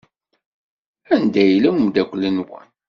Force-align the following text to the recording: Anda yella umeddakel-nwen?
Anda 1.15 1.41
yella 1.49 1.69
umeddakel-nwen? 1.71 2.67